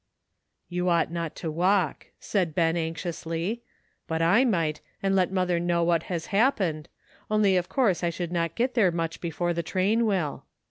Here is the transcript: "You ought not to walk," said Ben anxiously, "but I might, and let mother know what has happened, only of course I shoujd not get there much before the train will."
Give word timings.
"You 0.67 0.89
ought 0.89 1.11
not 1.11 1.35
to 1.35 1.51
walk," 1.51 2.07
said 2.19 2.55
Ben 2.55 2.75
anxiously, 2.75 3.61
"but 4.07 4.19
I 4.19 4.43
might, 4.43 4.81
and 5.03 5.15
let 5.15 5.31
mother 5.31 5.59
know 5.59 5.83
what 5.83 6.01
has 6.09 6.25
happened, 6.33 6.89
only 7.29 7.55
of 7.55 7.69
course 7.69 8.03
I 8.03 8.09
shoujd 8.09 8.31
not 8.31 8.55
get 8.55 8.73
there 8.73 8.91
much 8.91 9.21
before 9.21 9.53
the 9.53 9.61
train 9.61 10.07
will." 10.07 10.45